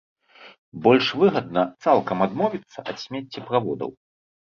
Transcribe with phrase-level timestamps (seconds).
[0.87, 3.99] Больш выгадна цалкам адмовіцца ад смеццеправодаў.